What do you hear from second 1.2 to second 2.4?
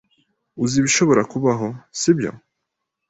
kubaho, sibyo?